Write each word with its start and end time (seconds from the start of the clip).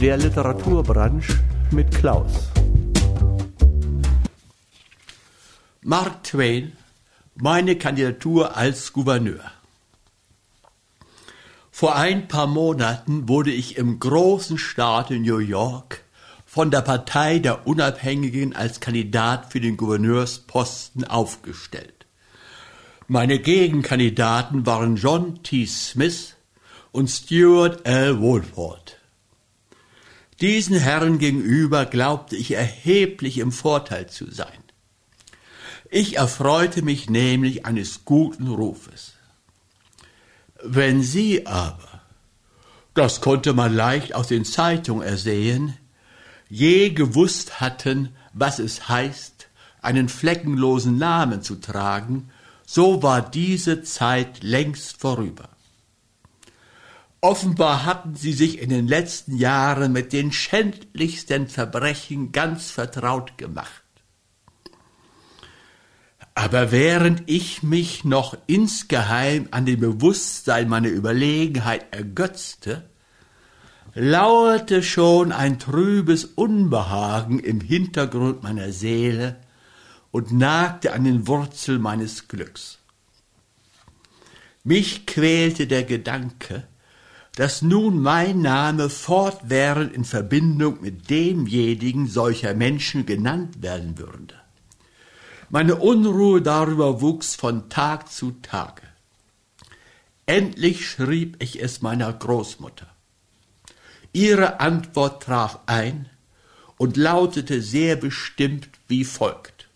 Der 0.00 0.16
Literaturbranche 0.16 1.38
mit 1.72 1.94
Klaus. 1.94 2.48
Mark 5.82 6.24
Twain, 6.24 6.72
meine 7.34 7.76
Kandidatur 7.76 8.56
als 8.56 8.94
Gouverneur. 8.94 9.42
Vor 11.70 11.96
ein 11.96 12.28
paar 12.28 12.46
Monaten 12.46 13.28
wurde 13.28 13.50
ich 13.50 13.76
im 13.76 14.00
großen 14.00 14.56
Staat 14.56 15.10
in 15.10 15.20
New 15.20 15.36
York 15.36 16.02
von 16.46 16.70
der 16.70 16.80
Partei 16.80 17.38
der 17.38 17.66
Unabhängigen 17.66 18.56
als 18.56 18.80
Kandidat 18.80 19.52
für 19.52 19.60
den 19.60 19.76
Gouverneursposten 19.76 21.04
aufgestellt. 21.04 22.06
Meine 23.06 23.38
Gegenkandidaten 23.38 24.64
waren 24.64 24.96
John 24.96 25.42
T. 25.42 25.66
Smith 25.66 26.36
und 26.90 27.08
Stuart 27.08 27.84
L. 27.84 28.18
Woolford. 28.18 28.99
Diesen 30.40 30.76
Herren 30.76 31.18
gegenüber 31.18 31.84
glaubte 31.84 32.34
ich 32.34 32.52
erheblich 32.52 33.38
im 33.38 33.52
Vorteil 33.52 34.08
zu 34.08 34.30
sein. 34.30 34.64
Ich 35.90 36.16
erfreute 36.16 36.82
mich 36.82 37.10
nämlich 37.10 37.66
eines 37.66 38.04
guten 38.04 38.48
Rufes. 38.48 39.14
Wenn 40.62 41.02
Sie 41.02 41.46
aber, 41.46 42.00
das 42.94 43.20
konnte 43.20 43.52
man 43.52 43.74
leicht 43.74 44.14
aus 44.14 44.28
den 44.28 44.44
Zeitungen 44.44 45.06
ersehen, 45.06 45.76
je 46.48 46.90
gewusst 46.90 47.60
hatten, 47.60 48.10
was 48.32 48.58
es 48.58 48.88
heißt, 48.88 49.48
einen 49.82 50.08
fleckenlosen 50.08 50.96
Namen 50.96 51.42
zu 51.42 51.56
tragen, 51.56 52.30
so 52.66 53.02
war 53.02 53.20
diese 53.28 53.82
Zeit 53.82 54.42
längst 54.42 54.98
vorüber. 54.98 55.48
Offenbar 57.22 57.84
hatten 57.84 58.14
sie 58.14 58.32
sich 58.32 58.60
in 58.60 58.70
den 58.70 58.88
letzten 58.88 59.36
Jahren 59.36 59.92
mit 59.92 60.12
den 60.12 60.32
schändlichsten 60.32 61.48
Verbrechen 61.48 62.32
ganz 62.32 62.70
vertraut 62.70 63.36
gemacht. 63.36 63.82
Aber 66.34 66.72
während 66.72 67.24
ich 67.26 67.62
mich 67.62 68.04
noch 68.04 68.34
insgeheim 68.46 69.48
an 69.50 69.66
dem 69.66 69.80
Bewusstsein 69.80 70.68
meiner 70.68 70.88
Überlegenheit 70.88 71.94
ergötzte, 71.94 72.88
lauerte 73.94 74.82
schon 74.82 75.32
ein 75.32 75.58
trübes 75.58 76.24
Unbehagen 76.24 77.38
im 77.40 77.60
Hintergrund 77.60 78.42
meiner 78.42 78.72
Seele 78.72 79.36
und 80.10 80.32
nagte 80.32 80.94
an 80.94 81.04
den 81.04 81.26
Wurzeln 81.26 81.82
meines 81.82 82.28
Glücks. 82.28 82.78
Mich 84.64 85.06
quälte 85.06 85.66
der 85.66 85.84
Gedanke, 85.84 86.66
dass 87.36 87.62
nun 87.62 88.00
mein 88.00 88.42
Name 88.42 88.90
fortwährend 88.90 89.92
in 89.94 90.04
Verbindung 90.04 90.80
mit 90.80 91.10
demjenigen 91.10 92.06
solcher 92.06 92.54
Menschen 92.54 93.06
genannt 93.06 93.62
werden 93.62 93.98
würde. 93.98 94.34
Meine 95.48 95.76
Unruhe 95.76 96.42
darüber 96.42 97.00
wuchs 97.00 97.34
von 97.34 97.68
Tag 97.68 98.10
zu 98.10 98.32
Tage. 98.42 98.82
Endlich 100.26 100.88
schrieb 100.88 101.42
ich 101.42 101.60
es 101.60 101.82
meiner 101.82 102.12
Großmutter. 102.12 102.86
Ihre 104.12 104.60
Antwort 104.60 105.24
traf 105.24 105.60
ein 105.66 106.08
und 106.76 106.96
lautete 106.96 107.62
sehr 107.62 107.96
bestimmt 107.96 108.68
wie 108.88 109.04
folgt. 109.04 109.68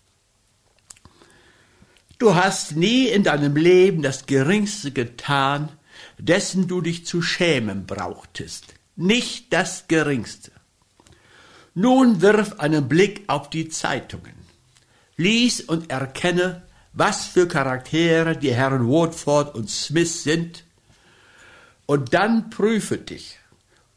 Du 2.17 2.35
hast 2.35 2.75
nie 2.77 3.07
in 3.07 3.23
deinem 3.23 3.55
Leben 3.57 4.01
das 4.01 4.25
Geringste 4.25 4.91
getan, 4.91 5.69
dessen 6.17 6.67
du 6.67 6.81
dich 6.81 7.05
zu 7.05 7.21
schämen 7.21 7.85
brauchtest, 7.85 8.73
nicht 8.95 9.51
das 9.51 9.87
Geringste. 9.87 10.51
Nun 11.73 12.21
wirf 12.21 12.59
einen 12.59 12.87
Blick 12.87 13.23
auf 13.27 13.49
die 13.49 13.67
Zeitungen. 13.69 14.33
Lies 15.17 15.61
und 15.61 15.89
erkenne, 15.91 16.63
was 16.93 17.25
für 17.25 17.47
Charaktere 17.47 18.37
die 18.37 18.53
Herren 18.53 18.87
Watford 18.87 19.55
und 19.55 19.69
Smith 19.69 20.23
sind, 20.23 20.63
und 21.85 22.13
dann 22.13 22.49
prüfe 22.49 22.97
dich, 22.97 23.37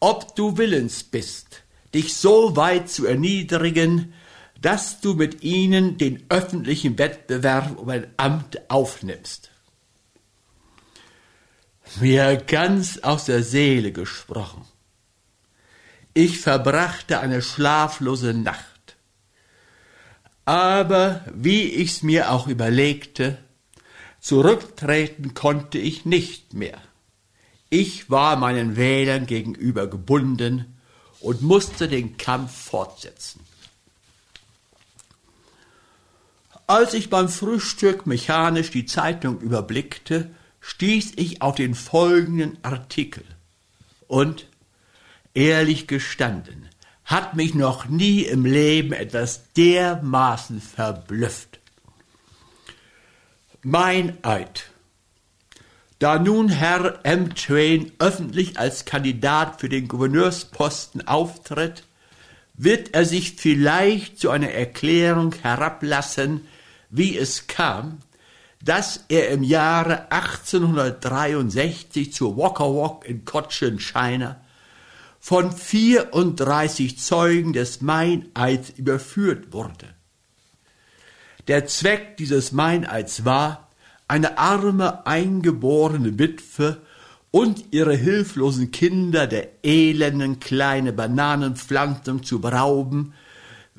ob 0.00 0.36
du 0.36 0.58
willens 0.58 1.04
bist, 1.04 1.62
dich 1.94 2.14
so 2.16 2.54
weit 2.54 2.90
zu 2.90 3.06
erniedrigen, 3.06 4.12
dass 4.60 5.00
du 5.00 5.14
mit 5.14 5.42
ihnen 5.42 5.96
den 5.98 6.24
öffentlichen 6.28 6.98
Wettbewerb 6.98 7.78
um 7.78 7.88
ein 7.88 8.08
Amt 8.16 8.70
aufnimmst. 8.70 9.50
Mir 11.96 12.36
ganz 12.36 12.98
aus 12.98 13.24
der 13.24 13.42
Seele 13.42 13.92
gesprochen. 13.92 14.64
Ich 16.14 16.40
verbrachte 16.40 17.20
eine 17.20 17.42
schlaflose 17.42 18.34
Nacht. 18.34 18.96
Aber 20.44 21.24
wie 21.34 21.64
ich's 21.64 22.02
mir 22.02 22.30
auch 22.30 22.46
überlegte, 22.46 23.38
zurücktreten 24.20 25.34
konnte 25.34 25.78
ich 25.78 26.04
nicht 26.04 26.54
mehr. 26.54 26.78
Ich 27.70 28.10
war 28.10 28.36
meinen 28.36 28.76
Wählern 28.76 29.26
gegenüber 29.26 29.86
gebunden 29.86 30.78
und 31.20 31.42
musste 31.42 31.88
den 31.88 32.16
Kampf 32.16 32.52
fortsetzen. 32.52 33.40
Als 36.66 36.94
ich 36.94 37.10
beim 37.10 37.28
Frühstück 37.28 38.06
mechanisch 38.06 38.70
die 38.70 38.86
Zeitung 38.86 39.40
überblickte, 39.40 40.30
stieß 40.60 41.12
ich 41.16 41.42
auf 41.42 41.54
den 41.54 41.74
folgenden 41.74 42.58
Artikel. 42.62 43.24
Und, 44.06 44.46
ehrlich 45.34 45.86
gestanden, 45.86 46.68
hat 47.04 47.34
mich 47.34 47.54
noch 47.54 47.86
nie 47.86 48.22
im 48.22 48.44
Leben 48.44 48.92
etwas 48.92 49.52
dermaßen 49.54 50.60
verblüfft. 50.60 51.58
Mein 53.62 54.22
Eid. 54.22 54.70
Da 55.98 56.18
nun 56.18 56.48
Herr 56.48 57.00
M. 57.04 57.34
Twain 57.34 57.90
öffentlich 57.98 58.58
als 58.58 58.84
Kandidat 58.84 59.60
für 59.60 59.68
den 59.68 59.88
Gouverneursposten 59.88 61.08
auftritt, 61.08 61.82
wird 62.54 62.94
er 62.94 63.04
sich 63.04 63.36
vielleicht 63.36 64.18
zu 64.18 64.30
einer 64.30 64.50
Erklärung 64.50 65.34
herablassen, 65.34 66.46
wie 66.90 67.16
es 67.16 67.46
kam, 67.46 67.98
dass 68.62 69.04
er 69.08 69.30
im 69.30 69.42
Jahre 69.42 70.10
1863 70.10 72.12
zur 72.12 72.36
Walker 72.36 72.74
Walk 72.74 73.06
in 73.06 73.24
Cochin-China 73.24 74.40
von 75.20 75.52
34 75.52 76.98
Zeugen 76.98 77.52
des 77.52 77.80
Meineids 77.80 78.70
überführt 78.70 79.52
wurde. 79.52 79.86
Der 81.48 81.66
Zweck 81.66 82.16
dieses 82.16 82.52
Meineids 82.52 83.24
war, 83.24 83.68
eine 84.06 84.38
arme 84.38 85.06
eingeborene 85.06 86.18
Witwe 86.18 86.80
und 87.30 87.72
ihre 87.72 87.94
hilflosen 87.94 88.70
Kinder 88.70 89.26
der 89.26 89.64
elenden 89.64 90.40
kleine 90.40 90.92
Bananenpflanzung 90.92 92.22
zu 92.22 92.40
berauben, 92.40 93.14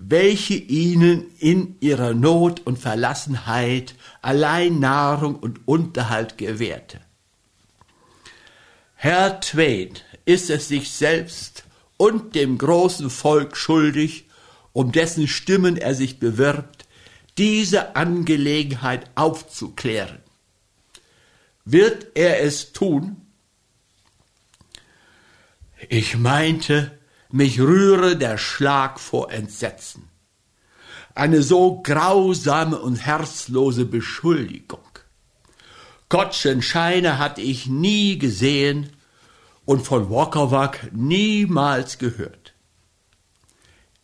welche 0.01 0.53
ihnen 0.53 1.25
in 1.39 1.75
ihrer 1.81 2.13
Not 2.13 2.61
und 2.65 2.79
Verlassenheit 2.79 3.95
allein 4.21 4.79
Nahrung 4.79 5.35
und 5.35 5.67
Unterhalt 5.67 6.37
gewährte. 6.37 7.01
Herr 8.95 9.39
Twain 9.41 9.91
ist 10.25 10.49
es 10.49 10.67
sich 10.67 10.91
selbst 10.91 11.65
und 11.97 12.35
dem 12.35 12.57
großen 12.57 13.09
Volk 13.09 13.57
schuldig, 13.57 14.25
um 14.71 14.91
dessen 14.91 15.27
Stimmen 15.27 15.75
er 15.75 15.95
sich 15.95 16.19
bewirbt, 16.19 16.85
diese 17.37 17.95
Angelegenheit 17.95 19.09
aufzuklären. 19.15 20.19
Wird 21.65 22.07
er 22.15 22.41
es 22.41 22.71
tun? 22.71 23.17
Ich 25.87 26.17
meinte, 26.17 26.98
mich 27.31 27.59
rühre 27.59 28.17
der 28.17 28.37
Schlag 28.37 28.99
vor 28.99 29.31
Entsetzen. 29.31 30.09
Eine 31.15 31.41
so 31.43 31.81
grausame 31.81 32.79
und 32.79 32.95
herzlose 32.95 33.85
Beschuldigung. 33.85 34.79
Gottschenscheine 36.09 37.19
hatte 37.19 37.41
ich 37.41 37.67
nie 37.67 38.17
gesehen 38.17 38.91
und 39.65 39.85
von 39.85 40.09
Walkerwack 40.09 40.89
niemals 40.91 41.99
gehört. 41.99 42.53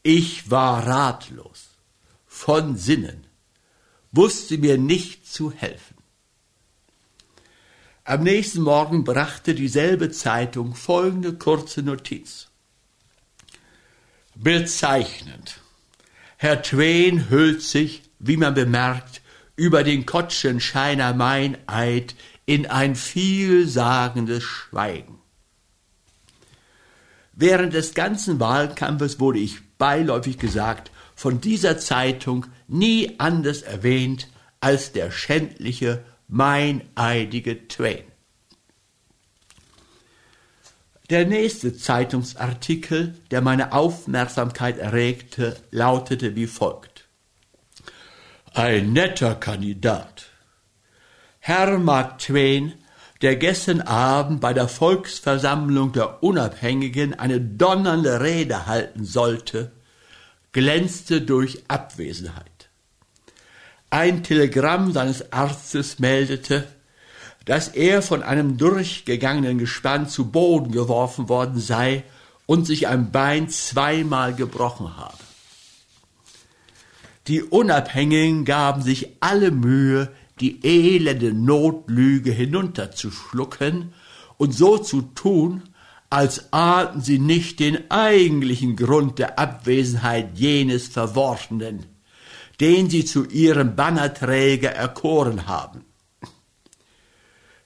Ich 0.03 0.51
war 0.51 0.85
ratlos, 0.85 1.69
von 2.27 2.75
Sinnen, 2.77 3.25
wusste 4.11 4.59
mir 4.59 4.77
nicht 4.77 5.27
zu 5.27 5.51
helfen. 5.51 5.95
Am 8.03 8.21
nächsten 8.21 8.61
Morgen 8.61 9.03
brachte 9.03 9.55
dieselbe 9.55 10.11
Zeitung 10.11 10.75
folgende 10.75 11.33
kurze 11.33 11.81
Notiz. 11.81 12.49
Bezeichnend. 14.35 15.59
Herr 16.37 16.61
Twain 16.61 17.29
hüllt 17.29 17.61
sich, 17.61 18.03
wie 18.19 18.37
man 18.37 18.53
bemerkt, 18.53 19.21
über 19.55 19.83
den 19.83 20.05
Kotschenscheiner 20.05 21.13
Meineid 21.13 22.15
in 22.45 22.65
ein 22.67 22.95
vielsagendes 22.95 24.43
Schweigen. 24.43 25.19
Während 27.31 27.73
des 27.73 27.93
ganzen 27.93 28.39
Wahlkampfes 28.39 29.19
wurde 29.19 29.39
ich 29.39 29.59
beiläufig 29.77 30.37
gesagt, 30.37 30.91
von 31.15 31.41
dieser 31.41 31.77
Zeitung 31.77 32.45
nie 32.67 33.15
anders 33.17 33.61
erwähnt 33.61 34.27
als 34.59 34.91
der 34.91 35.11
schändliche, 35.11 36.03
meineidige 36.27 37.67
Twain. 37.67 38.03
Der 41.11 41.27
nächste 41.27 41.77
Zeitungsartikel, 41.77 43.13
der 43.29 43.41
meine 43.41 43.73
Aufmerksamkeit 43.73 44.79
erregte, 44.79 45.55
lautete 45.69 46.35
wie 46.35 46.47
folgt. 46.47 47.05
Ein 48.53 48.93
netter 48.93 49.35
Kandidat. 49.35 50.27
Herr 51.39 51.77
Mark 51.77 52.17
Twain, 52.17 52.73
der 53.21 53.35
gestern 53.35 53.81
Abend 53.81 54.41
bei 54.41 54.53
der 54.53 54.67
Volksversammlung 54.67 55.91
der 55.91 56.23
Unabhängigen 56.23 57.13
eine 57.13 57.39
donnernde 57.39 58.21
Rede 58.21 58.65
halten 58.65 59.05
sollte, 59.05 59.71
glänzte 60.53 61.21
durch 61.21 61.65
Abwesenheit. 61.67 62.69
Ein 63.91 64.23
Telegramm 64.23 64.91
seines 64.91 65.31
Arztes 65.31 65.99
meldete, 65.99 66.67
dass 67.45 67.67
er 67.67 68.01
von 68.01 68.23
einem 68.23 68.57
durchgegangenen 68.57 69.59
Gespann 69.59 70.09
zu 70.09 70.31
Boden 70.31 70.71
geworfen 70.71 71.29
worden 71.29 71.59
sei 71.59 72.03
und 72.45 72.65
sich 72.65 72.87
ein 72.87 73.11
Bein 73.11 73.49
zweimal 73.49 74.33
gebrochen 74.33 74.97
habe. 74.97 75.17
Die 77.27 77.41
Unabhängigen 77.41 78.45
gaben 78.45 78.81
sich 78.81 79.09
alle 79.19 79.51
Mühe, 79.51 80.11
die 80.39 80.63
elende 80.63 81.33
Notlüge 81.33 82.31
hinunterzuschlucken 82.31 83.93
und 84.37 84.53
so 84.53 84.77
zu 84.77 85.01
tun, 85.01 85.63
als 86.09 86.53
ahnten 86.53 87.01
sie 87.01 87.19
nicht 87.19 87.59
den 87.59 87.89
eigentlichen 87.89 88.75
Grund 88.75 89.17
der 89.17 89.39
Abwesenheit 89.39 90.37
jenes 90.37 90.87
Verworfenen, 90.87 91.85
den 92.59 92.89
sie 92.89 93.05
zu 93.05 93.25
ihrem 93.25 93.75
Bannerträger 93.75 94.69
erkoren 94.69 95.47
haben. 95.47 95.83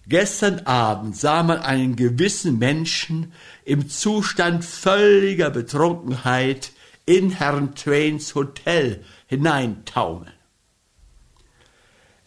Gestern 0.09 0.61
Abend 0.61 1.15
sah 1.15 1.43
man 1.43 1.59
einen 1.59 1.95
gewissen 1.95 2.57
Menschen 2.57 3.31
im 3.63 3.89
Zustand 3.89 4.65
völliger 4.65 5.51
Betrunkenheit 5.51 6.71
in 7.05 7.29
Herrn 7.29 7.75
Twains 7.75 8.33
Hotel 8.33 9.03
hineintaumeln. 9.27 10.33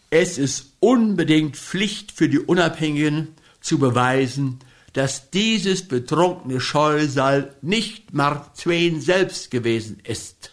Es 0.09 0.37
ist 0.37 0.77
unbedingt 0.79 1.57
Pflicht 1.57 2.13
für 2.13 2.29
die 2.29 2.39
Unabhängigen 2.39 3.35
zu 3.59 3.79
beweisen, 3.79 4.59
dass 4.93 5.29
dieses 5.31 5.85
betrunkene 5.85 6.61
Scheusal 6.61 7.53
nicht 7.61 8.13
Mark 8.13 8.55
Twain 8.55 9.01
selbst 9.01 9.51
gewesen 9.51 9.99
ist. 10.05 10.51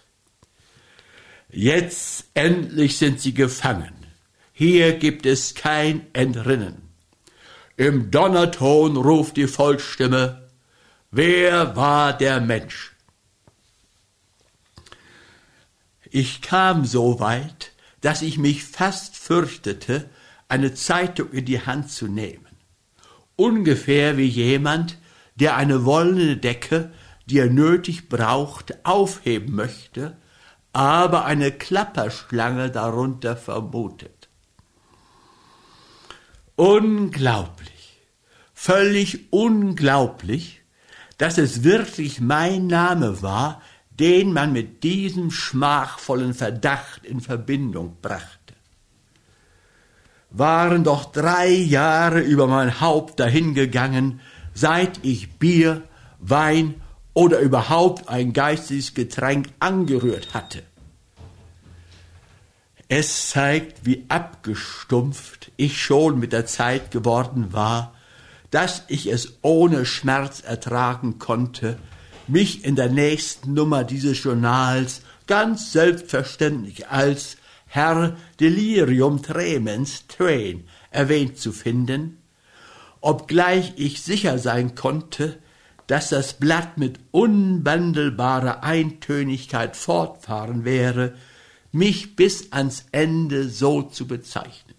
Jetzt 1.49 2.25
endlich 2.35 2.99
sind 2.99 3.21
sie 3.21 3.35
gefangen. 3.35 3.95
Hier 4.53 4.95
gibt 4.95 5.27
es 5.27 5.55
kein 5.55 6.07
Entrinnen. 6.13 6.90
Im 7.81 8.11
Donnerton 8.11 8.99
ruft 8.99 9.39
die 9.39 9.47
Volksstimme, 9.47 10.51
wer 11.11 11.77
war 11.77 12.13
der 12.13 12.39
Mensch? 12.39 12.95
Ich 16.11 16.43
kam 16.43 16.85
so 16.85 17.21
weit, 17.21 17.73
dass 18.03 18.21
ich 18.21 18.37
mich 18.37 18.65
fast 18.65 19.17
fürchtete, 19.17 20.11
eine 20.47 20.75
Zeitung 20.75 21.31
in 21.33 21.47
die 21.47 21.65
Hand 21.65 21.91
zu 21.91 22.07
nehmen. 22.07 22.49
Ungefähr 23.37 24.19
wie 24.19 24.29
jemand, 24.29 24.99
der 25.37 25.57
eine 25.57 25.87
wollene 25.87 26.37
Decke, 26.37 26.93
die 27.25 27.39
er 27.39 27.49
nötig 27.49 28.11
braucht, 28.11 28.85
aufheben 28.85 29.55
möchte, 29.55 30.19
aber 30.75 31.25
eine 31.25 31.51
Klapperschlange 31.51 32.71
darunter 32.71 33.39
vermutet. 33.39 34.20
Unglaublich, 36.61 38.03
völlig 38.53 39.33
unglaublich, 39.33 40.61
dass 41.17 41.39
es 41.39 41.65
wirklich 41.65 42.21
mein 42.21 42.67
Name 42.67 43.23
war, 43.23 43.63
den 43.89 44.35
man 44.35 44.53
mit 44.53 44.83
diesem 44.83 45.31
schmachvollen 45.31 46.35
Verdacht 46.35 47.07
in 47.07 47.23
Verbindung 47.23 47.97
brachte. 48.03 48.53
Waren 50.29 50.85
doch 50.85 51.11
drei 51.11 51.49
Jahre 51.49 52.21
über 52.21 52.47
mein 52.47 52.83
Haupt 52.83 53.21
dahingegangen, 53.21 54.21
seit 54.53 55.03
ich 55.03 55.39
Bier, 55.39 55.85
Wein 56.19 56.75
oder 57.15 57.39
überhaupt 57.39 58.11
ein 58.11 58.35
geistiges 58.35 58.93
Getränk 58.93 59.49
angerührt 59.61 60.35
hatte. 60.35 60.63
Es 62.93 63.31
zeigt, 63.31 63.87
wie 63.87 64.05
abgestumpft 64.09 65.53
ich 65.57 65.81
schon 65.81 66.19
mit 66.19 66.33
der 66.33 66.47
Zeit 66.47 66.91
geworden 66.91 67.53
war, 67.53 67.95
dass 68.51 68.83
ich 68.89 69.07
es 69.07 69.39
ohne 69.43 69.87
Schmerz 69.87 70.43
ertragen 70.45 71.21
konnte, 71.21 71.79
mich 72.27 72.65
in 72.65 72.75
der 72.75 72.89
nächsten 72.89 73.55
Nummer 73.55 73.85
dieses 73.85 74.21
Journals 74.21 75.03
ganz 75.29 75.71
selbstverständlich 75.71 76.89
als 76.89 77.37
Herr 77.69 78.17
Delirium 78.41 79.23
Tremens 79.23 80.09
Twain 80.09 80.65
erwähnt 80.91 81.39
zu 81.39 81.53
finden, 81.53 82.19
obgleich 83.01 83.75
ich 83.77 84.03
sicher 84.03 84.41
sein 84.41 84.75
konnte, 84.75 85.39
dass 85.87 86.09
das 86.09 86.33
Blatt 86.33 86.77
mit 86.77 86.99
unwandelbarer 87.13 88.65
Eintönigkeit 88.65 89.77
fortfahren 89.77 90.65
wäre, 90.65 91.15
mich 91.73 92.17
bis 92.17 92.53
ans 92.53 92.87
Ende 92.93 93.49
so 93.49 93.83
zu 93.83 94.07
bezeichnen. 94.07 94.75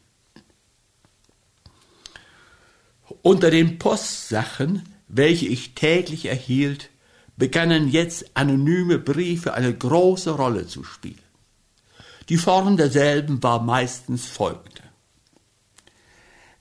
Unter 3.22 3.52
den 3.52 3.78
Postsachen, 3.78 4.84
welche 5.08 5.48
ich 5.48 5.76
täglich 5.76 6.26
erhielt, 6.26 6.90
begannen 7.38 7.90
jetzt 7.90 8.32
anonyme 8.36 8.98
Briefe 9.00 9.54
eine 9.54 9.74
große 9.76 10.32
Rolle 10.32 10.68
zu 10.68 10.84
spielen. 10.84 11.20
Die 12.30 12.38
Form 12.38 12.78
derselben 12.78 13.42
war 13.44 13.62
meistens 13.62 14.28
folgende. 14.28 14.82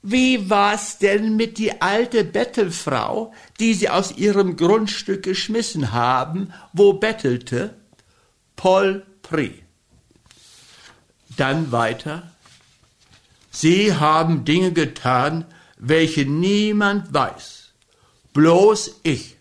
Wie 0.03 0.49
war's 0.49 0.99
denn 0.99 1.37
mit 1.37 1.59
die 1.59 1.83
alte 1.83 2.25
Bettelfrau, 2.25 3.35
die 3.59 3.75
sie 3.75 3.91
aus 3.91 4.17
ihrem 4.17 4.57
Grundstück 4.57 5.23
geschmissen 5.23 5.93
haben, 5.93 6.53
wo 6.73 6.95
bettelte? 6.95 7.75
Paul 8.57 9.05
Pri. 9.23 9.63
Dann 11.41 11.73
weiter. 11.73 12.31
Sie 13.51 13.95
haben 13.95 14.45
Dinge 14.45 14.73
getan, 14.73 15.47
welche 15.79 16.27
niemand 16.27 17.15
weiß, 17.15 17.73
bloß 18.35 19.01
ich 19.03 19.37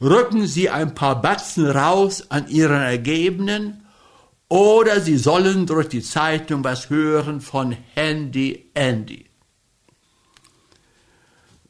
rücken 0.00 0.46
Sie 0.46 0.68
ein 0.68 0.94
paar 0.94 1.22
Batzen 1.22 1.70
raus 1.70 2.30
an 2.30 2.48
Ihren 2.48 2.82
Ergebenen 2.82 3.86
oder 4.48 5.00
Sie 5.00 5.16
sollen 5.16 5.66
durch 5.66 5.88
die 5.88 6.02
Zeitung 6.02 6.64
was 6.64 6.90
hören 6.90 7.40
von 7.40 7.76
Handy 7.94 8.70
Andy. 8.74 9.24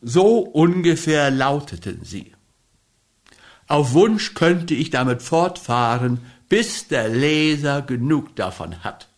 So 0.03 0.39
ungefähr 0.39 1.31
lauteten 1.31 2.01
sie. 2.05 2.33
Auf 3.69 3.93
Wunsch 3.93 4.35
könnte 4.35 4.75
ich 4.75 4.91
damit 4.91 5.23
fortfahren, 5.23 6.21
bis 6.49 6.89
der 6.89 7.09
Leser 7.09 7.83
genug 7.83 8.35
davon 8.35 8.83
hat. 8.83 9.10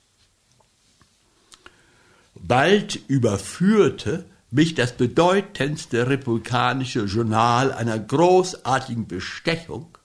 Bald 2.44 2.98
überführte 3.08 4.24
mich 4.50 4.74
das 4.74 4.92
bedeutendste 4.92 6.08
republikanische 6.08 7.04
Journal 7.04 7.72
einer 7.72 7.98
großartigen 7.98 9.06
Bestechung 9.06 9.96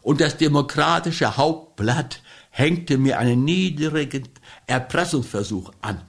und 0.00 0.22
das 0.22 0.38
demokratische 0.38 1.36
Hauptblatt 1.36 2.22
hängte 2.50 2.96
mir 2.96 3.18
einen 3.18 3.44
niedrigen 3.44 4.26
Erpressungsversuch 4.66 5.70
an. 5.82 6.00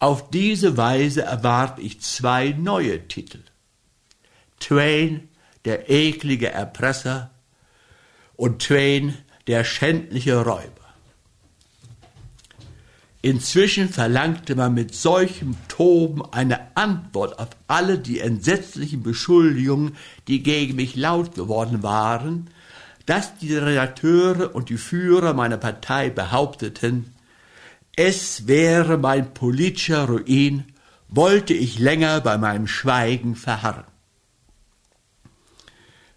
Auf 0.00 0.30
diese 0.30 0.76
Weise 0.76 1.22
erwarb 1.22 1.78
ich 1.78 2.00
zwei 2.00 2.50
neue 2.50 3.06
Titel. 3.06 3.38
Twain, 4.58 5.28
der 5.64 5.88
eklige 5.88 6.50
Erpresser 6.50 7.30
und 8.34 8.62
Twain, 8.62 9.16
der 9.46 9.62
schändliche 9.62 10.44
Räuber. 10.44 10.81
Inzwischen 13.24 13.88
verlangte 13.88 14.56
man 14.56 14.74
mit 14.74 14.96
solchem 14.96 15.54
Toben 15.68 16.22
eine 16.32 16.76
Antwort 16.76 17.38
auf 17.38 17.50
alle 17.68 18.00
die 18.00 18.18
entsetzlichen 18.18 19.04
Beschuldigungen, 19.04 19.96
die 20.26 20.42
gegen 20.42 20.74
mich 20.74 20.96
laut 20.96 21.36
geworden 21.36 21.84
waren, 21.84 22.50
dass 23.06 23.38
die 23.38 23.54
Redakteure 23.54 24.52
und 24.54 24.70
die 24.70 24.76
Führer 24.76 25.34
meiner 25.34 25.56
Partei 25.56 26.10
behaupteten, 26.10 27.14
es 27.94 28.48
wäre 28.48 28.98
mein 28.98 29.32
politischer 29.34 30.08
Ruin, 30.08 30.64
wollte 31.08 31.54
ich 31.54 31.78
länger 31.78 32.22
bei 32.22 32.38
meinem 32.38 32.66
Schweigen 32.66 33.36
verharren. 33.36 33.84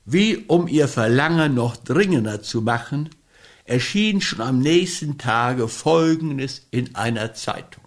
Wie 0.06 0.38
um 0.38 0.68
ihr 0.68 0.88
Verlangen 0.88 1.54
noch 1.54 1.76
dringender 1.76 2.42
zu 2.42 2.62
machen, 2.62 3.10
erschien 3.66 4.22
schon 4.22 4.42
am 4.42 4.60
nächsten 4.60 5.18
Tage 5.18 5.68
Folgendes 5.68 6.68
in 6.72 6.96
einer 6.96 7.34
Zeitung. 7.34 7.84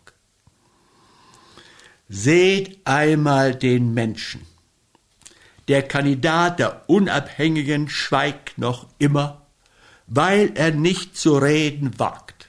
Seht 2.09 2.81
einmal 2.85 3.55
den 3.55 3.95
Menschen. 3.95 4.43
Der 5.69 5.83
Kandidat 5.83 6.59
der 6.59 6.89
Unabhängigen 6.89 7.89
schweigt 7.89 8.59
noch 8.59 8.87
immer, 8.99 9.47
weil 10.07 10.53
er 10.55 10.73
nicht 10.73 11.17
zu 11.17 11.37
reden 11.37 11.99
wagt. 11.99 12.49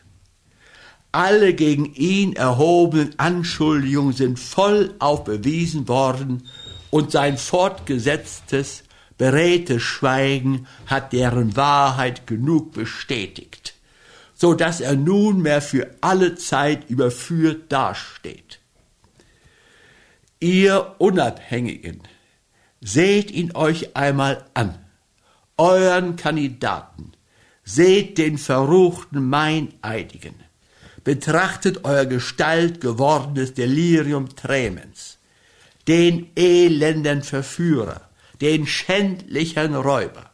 Alle 1.11 1.53
gegen 1.53 1.93
ihn 1.93 2.33
erhobenen 2.33 3.17
Anschuldigungen 3.17 4.13
sind 4.13 4.39
vollauf 4.39 5.23
bewiesen 5.23 5.87
worden 5.87 6.47
und 6.91 7.11
sein 7.11 7.37
fortgesetztes, 7.37 8.83
beredtes 9.19 9.83
Schweigen 9.83 10.65
hat 10.87 11.13
deren 11.13 11.55
Wahrheit 11.55 12.25
genug 12.25 12.71
bestätigt, 12.71 13.75
so 14.33 14.53
dass 14.53 14.79
er 14.79 14.95
nunmehr 14.95 15.61
für 15.61 15.93
alle 16.01 16.35
Zeit 16.35 16.89
überführt 16.89 17.71
dasteht. 17.71 18.59
Ihr 20.39 20.95
Unabhängigen, 20.99 22.01
seht 22.79 23.29
ihn 23.29 23.53
euch 23.55 23.97
einmal 23.97 24.45
an, 24.53 24.79
euren 25.57 26.15
Kandidaten, 26.15 27.11
seht 27.65 28.17
den 28.17 28.37
verruchten 28.37 29.27
Meineidigen, 29.27 30.35
betrachtet 31.03 31.83
euer 31.83 32.05
Gestalt 32.05 32.79
gewordenes 32.79 33.53
Delirium 33.53 34.33
Tremens, 34.33 35.17
den 35.89 36.29
elenden 36.37 37.21
Verführer, 37.21 38.08
den 38.41 38.67
schändlichen 38.67 39.75
Räuber. 39.75 40.29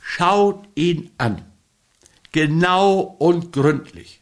Schaut 0.00 0.66
ihn 0.74 1.10
an, 1.18 1.44
genau 2.32 3.00
und 3.00 3.52
gründlich, 3.52 4.20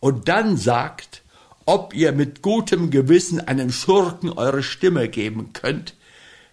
und 0.00 0.28
dann 0.28 0.56
sagt, 0.56 1.22
ob 1.66 1.92
ihr 1.92 2.12
mit 2.12 2.40
gutem 2.40 2.90
Gewissen 2.90 3.40
einem 3.40 3.70
Schurken 3.70 4.30
eure 4.30 4.62
Stimme 4.62 5.08
geben 5.08 5.52
könnt, 5.52 5.94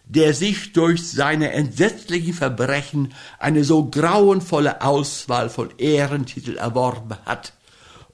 der 0.08 0.34
sich 0.34 0.74
durch 0.74 1.10
seine 1.10 1.52
entsetzlichen 1.52 2.34
Verbrechen 2.34 3.14
eine 3.40 3.64
so 3.64 3.86
grauenvolle 3.86 4.82
Auswahl 4.82 5.50
von 5.50 5.72
Ehrentitel 5.78 6.58
erworben 6.58 7.18
hat 7.26 7.54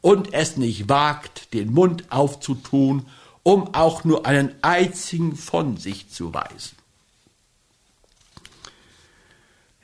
und 0.01 0.33
es 0.33 0.57
nicht 0.57 0.89
wagt, 0.89 1.53
den 1.53 1.73
Mund 1.73 2.05
aufzutun, 2.09 3.07
um 3.43 3.73
auch 3.73 4.03
nur 4.03 4.25
einen 4.25 4.53
einzigen 4.61 5.35
von 5.35 5.77
sich 5.77 6.09
zu 6.09 6.33
weisen. 6.33 6.80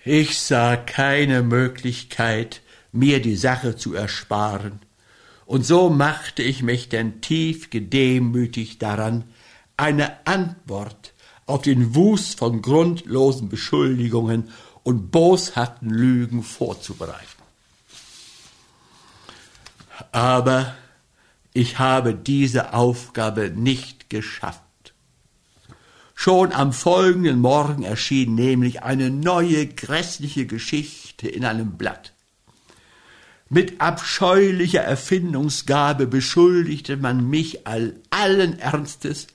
Ich 0.09 0.39
sah 0.39 0.77
keine 0.77 1.43
Möglichkeit, 1.43 2.61
mir 2.93 3.21
die 3.21 3.35
Sache 3.35 3.75
zu 3.75 3.93
ersparen, 3.93 4.79
und 5.45 5.65
so 5.65 5.89
machte 5.89 6.43
ich 6.43 6.63
mich 6.63 6.87
denn 6.87 7.19
tief 7.19 7.71
gedemütigt 7.71 8.81
daran, 8.81 9.25
eine 9.75 10.25
Antwort 10.25 11.13
auf 11.45 11.63
den 11.63 11.93
Wust 11.93 12.39
von 12.39 12.61
grundlosen 12.61 13.49
Beschuldigungen 13.49 14.49
und 14.83 15.11
boshaften 15.11 15.89
Lügen 15.89 16.41
vorzubereiten. 16.41 17.43
Aber 20.13 20.73
ich 21.51 21.79
habe 21.79 22.13
diese 22.13 22.73
Aufgabe 22.73 23.49
nicht 23.49 24.09
geschafft. 24.09 24.66
Schon 26.19 26.51
am 26.51 26.73
folgenden 26.73 27.39
Morgen 27.41 27.83
erschien 27.83 28.33
nämlich 28.33 28.81
eine 28.81 29.11
neue 29.11 29.67
grässliche 29.67 30.47
Geschichte 30.47 31.27
in 31.27 31.45
einem 31.45 31.77
Blatt. 31.77 32.13
Mit 33.49 33.79
abscheulicher 33.79 34.81
Erfindungsgabe 34.81 36.07
beschuldigte 36.07 36.97
man 36.97 37.29
mich 37.29 37.67
all, 37.67 37.93
allen 38.09 38.57
Ernstes, 38.57 39.27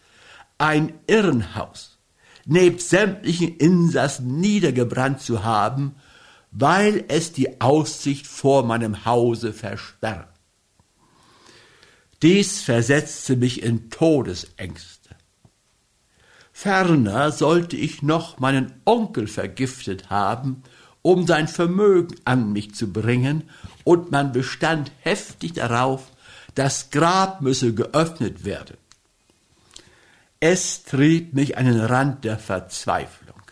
ein 0.58 0.92
Irrenhaus 1.06 1.98
nebst 2.46 2.90
sämtlichen 2.90 3.56
Insassen 3.58 4.40
niedergebrannt 4.40 5.20
zu 5.20 5.44
haben, 5.44 5.94
weil 6.50 7.04
es 7.06 7.32
die 7.32 7.60
Aussicht 7.60 8.26
vor 8.26 8.64
meinem 8.64 9.04
Hause 9.04 9.52
versperrt. 9.52 10.28
Dies 12.22 12.60
versetzte 12.60 13.36
mich 13.36 13.62
in 13.62 13.88
Todesängste. 13.88 15.01
Ferner 16.62 17.32
sollte 17.32 17.74
ich 17.74 18.02
noch 18.02 18.38
meinen 18.38 18.72
Onkel 18.84 19.26
vergiftet 19.26 20.10
haben, 20.10 20.62
um 21.02 21.26
sein 21.26 21.48
Vermögen 21.48 22.14
an 22.24 22.52
mich 22.52 22.72
zu 22.76 22.92
bringen, 22.92 23.50
und 23.82 24.12
man 24.12 24.30
bestand 24.30 24.92
heftig 25.00 25.54
darauf, 25.54 26.12
das 26.54 26.90
Grab 26.90 27.40
müsse 27.40 27.74
geöffnet 27.74 28.44
werden. 28.44 28.76
Es 30.38 30.84
trieb 30.84 31.34
mich 31.34 31.58
an 31.58 31.64
den 31.64 31.80
Rand 31.80 32.22
der 32.22 32.38
Verzweiflung. 32.38 33.42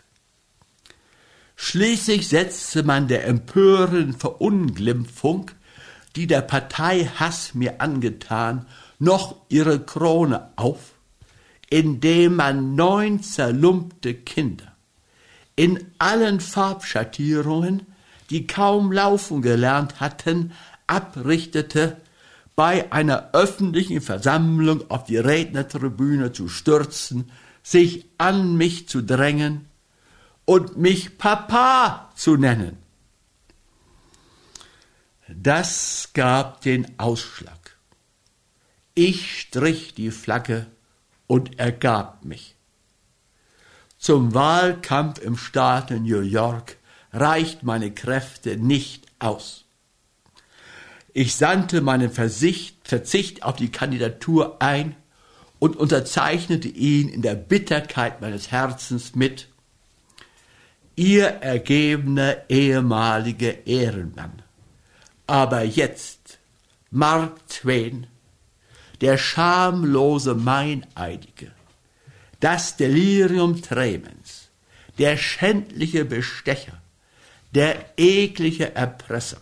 Schließlich 1.56 2.28
setzte 2.28 2.84
man 2.84 3.08
der 3.08 3.26
empörenden 3.26 4.12
Verunglimpfung, 4.12 5.50
die 6.14 6.28
der 6.28 6.42
Partei 6.42 7.10
Hass 7.16 7.54
mir 7.54 7.80
angetan, 7.80 8.66
noch 9.00 9.34
ihre 9.48 9.80
Krone 9.80 10.52
auf, 10.54 10.92
indem 11.70 12.36
man 12.36 12.74
neun 12.74 13.22
zerlumpte 13.22 14.14
Kinder 14.14 14.76
in 15.56 15.92
allen 15.98 16.40
Farbschattierungen, 16.40 17.86
die 18.30 18.46
kaum 18.46 18.92
laufen 18.92 19.42
gelernt 19.42 20.00
hatten, 20.00 20.52
abrichtete 20.86 21.98
bei 22.56 22.90
einer 22.92 23.30
öffentlichen 23.32 24.00
Versammlung 24.00 24.90
auf 24.90 25.04
die 25.04 25.18
Rednertribüne 25.18 26.32
zu 26.32 26.48
stürzen, 26.48 27.30
sich 27.62 28.06
an 28.18 28.56
mich 28.56 28.88
zu 28.88 29.02
drängen 29.02 29.66
und 30.44 30.76
mich 30.76 31.18
Papa 31.18 32.10
zu 32.16 32.36
nennen. 32.36 32.78
Das 35.28 36.10
gab 36.14 36.62
den 36.62 36.98
Ausschlag. 36.98 37.76
Ich 38.94 39.40
strich 39.40 39.94
die 39.94 40.10
Flagge 40.10 40.66
und 41.30 41.60
ergab 41.60 42.24
mich. 42.24 42.56
Zum 43.98 44.34
Wahlkampf 44.34 45.20
im 45.20 45.36
Staat 45.36 45.92
New 45.92 46.22
York 46.22 46.76
reicht 47.12 47.62
meine 47.62 47.92
Kräfte 47.92 48.56
nicht 48.56 49.06
aus. 49.20 49.64
Ich 51.12 51.36
sandte 51.36 51.82
meinen 51.82 52.10
Versicht, 52.10 52.78
Verzicht 52.82 53.44
auf 53.44 53.54
die 53.54 53.70
Kandidatur 53.70 54.60
ein 54.60 54.96
und 55.60 55.76
unterzeichnete 55.76 56.66
ihn 56.66 57.08
in 57.08 57.22
der 57.22 57.36
Bitterkeit 57.36 58.20
meines 58.20 58.50
Herzens 58.50 59.14
mit 59.14 59.46
Ihr 60.96 61.26
ergebener 61.26 62.38
ehemaliger 62.48 63.68
Ehrenmann. 63.68 64.42
Aber 65.28 65.62
jetzt, 65.62 66.40
Mark 66.90 67.46
Twain, 67.46 68.08
der 69.00 69.16
schamlose 69.18 70.34
Meineidige, 70.34 71.52
das 72.40 72.76
Delirium 72.76 73.60
Tremens, 73.62 74.50
der 74.98 75.16
schändliche 75.16 76.04
Bestecher, 76.04 76.80
der 77.54 77.76
eklige 77.96 78.74
Erpresser, 78.74 79.40